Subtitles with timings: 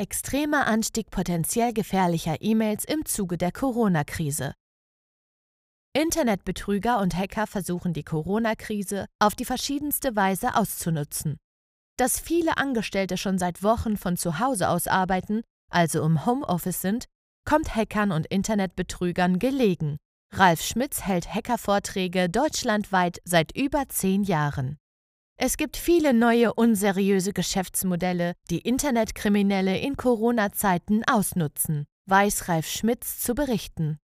[0.00, 4.54] Extremer Anstieg potenziell gefährlicher E-Mails im Zuge der Corona-Krise.
[5.92, 11.36] Internetbetrüger und Hacker versuchen die Corona-Krise auf die verschiedenste Weise auszunutzen.
[11.98, 17.04] Dass viele Angestellte schon seit Wochen von zu Hause aus arbeiten, also im Homeoffice sind,
[17.44, 19.98] kommt Hackern und Internetbetrügern gelegen.
[20.32, 24.79] Ralf Schmitz hält Hackervorträge deutschlandweit seit über zehn Jahren.
[25.42, 33.34] Es gibt viele neue unseriöse Geschäftsmodelle, die Internetkriminelle in Corona-Zeiten ausnutzen, weiß Ralf Schmitz zu
[33.34, 33.98] berichten.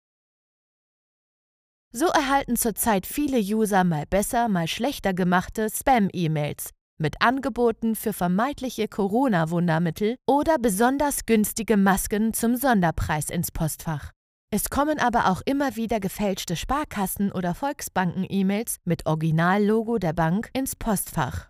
[1.90, 8.86] So erhalten zurzeit viele User mal besser, mal schlechter gemachte Spam-E-Mails mit Angeboten für vermeintliche
[8.86, 14.12] Corona-Wundermittel oder besonders günstige Masken zum Sonderpreis ins Postfach.
[14.54, 20.76] Es kommen aber auch immer wieder gefälschte Sparkassen- oder Volksbanken-E-Mails mit Originallogo der Bank ins
[20.76, 21.48] Postfach.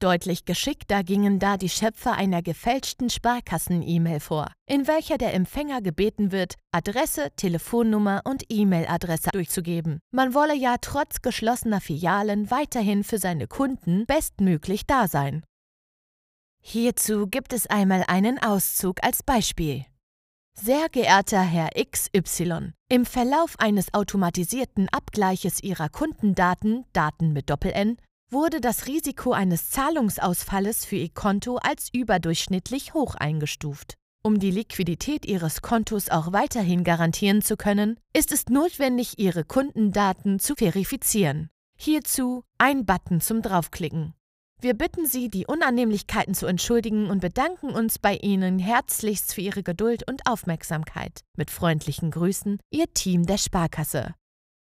[0.00, 6.32] Deutlich geschickter gingen da die Schöpfer einer gefälschten Sparkassen-E-Mail vor, in welcher der Empfänger gebeten
[6.32, 10.00] wird, Adresse, Telefonnummer und E-Mail-Adresse durchzugeben.
[10.10, 15.44] Man wolle ja trotz geschlossener Filialen weiterhin für seine Kunden bestmöglich da sein.
[16.60, 19.86] Hierzu gibt es einmal einen Auszug als Beispiel.
[20.60, 27.96] Sehr geehrter Herr XY, im Verlauf eines automatisierten Abgleiches Ihrer Kundendaten, Daten mit Doppel-N,
[28.30, 33.94] wurde das Risiko eines Zahlungsausfalles für Ihr Konto als überdurchschnittlich hoch eingestuft.
[34.24, 40.40] Um die Liquidität Ihres Kontos auch weiterhin garantieren zu können, ist es notwendig, Ihre Kundendaten
[40.40, 41.50] zu verifizieren.
[41.78, 44.12] Hierzu ein Button zum Draufklicken.
[44.60, 49.62] Wir bitten Sie, die Unannehmlichkeiten zu entschuldigen und bedanken uns bei Ihnen herzlichst für Ihre
[49.62, 51.20] Geduld und Aufmerksamkeit.
[51.36, 54.14] Mit freundlichen Grüßen, Ihr Team der Sparkasse.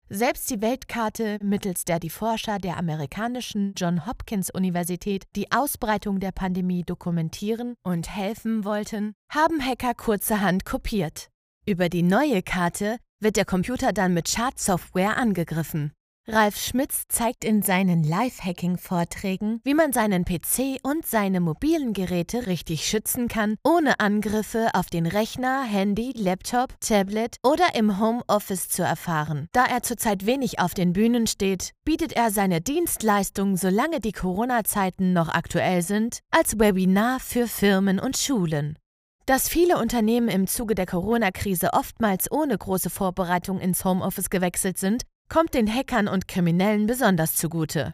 [0.07, 6.31] Selbst die Weltkarte, mittels der die Forscher der amerikanischen John Hopkins Universität die Ausbreitung der
[6.31, 11.29] Pandemie dokumentieren und helfen wollten, haben Hacker kurzerhand kopiert.
[11.65, 15.91] Über die neue Karte wird der Computer dann mit Schadsoftware angegriffen.
[16.30, 22.86] Ralf Schmitz zeigt in seinen Live-Hacking-Vorträgen, wie man seinen PC und seine mobilen Geräte richtig
[22.86, 29.48] schützen kann, ohne Angriffe auf den Rechner, Handy, Laptop, Tablet oder im Homeoffice zu erfahren.
[29.54, 35.14] Da er zurzeit wenig auf den Bühnen steht, bietet er seine Dienstleistung, solange die Corona-Zeiten
[35.14, 38.77] noch aktuell sind, als Webinar für Firmen und Schulen.
[39.26, 45.04] Dass viele Unternehmen im Zuge der Corona-Krise oftmals ohne große Vorbereitung ins Homeoffice gewechselt sind,
[45.30, 47.93] kommt den Hackern und Kriminellen besonders zugute.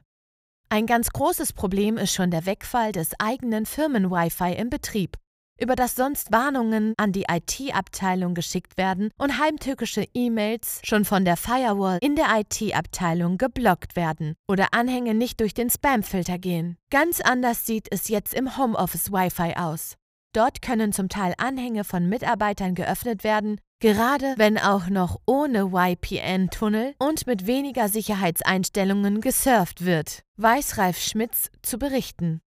[0.70, 5.18] Ein ganz großes Problem ist schon der Wegfall des eigenen Firmen-Wi-Fi im Betrieb,
[5.60, 11.38] über das sonst Warnungen an die IT-Abteilung geschickt werden und heimtückische E-Mails schon von der
[11.38, 16.78] Firewall in der IT-Abteilung geblockt werden oder Anhänge nicht durch den Spam-Filter gehen.
[16.90, 19.96] Ganz anders sieht es jetzt im Homeoffice Wi-Fi aus.
[20.34, 26.96] Dort können zum Teil Anhänge von Mitarbeitern geöffnet werden, gerade wenn auch noch ohne YPN-Tunnel
[27.00, 32.40] und mit weniger Sicherheitseinstellungen gesurft wird, weiß Ralf Schmitz zu berichten.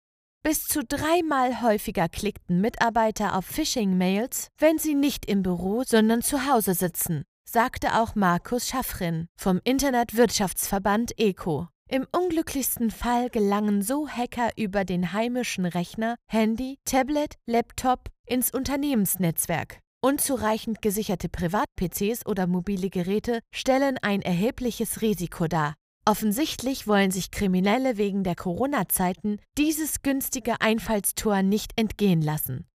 [0.45, 6.47] Bis zu dreimal häufiger klickten Mitarbeiter auf Phishing-Mails, wenn sie nicht im Büro, sondern zu
[6.47, 11.67] Hause sitzen, sagte auch Markus Schaffrin vom Internetwirtschaftsverband ECO.
[11.89, 19.81] Im unglücklichsten Fall gelangen so Hacker über den heimischen Rechner, Handy, Tablet, Laptop ins Unternehmensnetzwerk.
[20.05, 25.77] Unzureichend gesicherte Privat-PCs oder mobile Geräte stellen ein erhebliches Risiko dar.
[26.05, 32.67] Offensichtlich wollen sich Kriminelle wegen der Corona-Zeiten dieses günstige Einfallstor nicht entgehen lassen.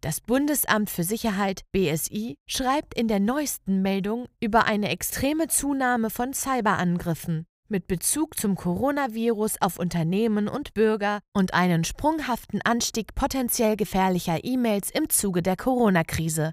[0.00, 6.34] Das Bundesamt für Sicherheit BSI schreibt in der neuesten Meldung über eine extreme Zunahme von
[6.34, 14.44] Cyberangriffen mit Bezug zum Coronavirus auf Unternehmen und Bürger und einen sprunghaften Anstieg potenziell gefährlicher
[14.44, 16.52] E-Mails im Zuge der Corona-Krise.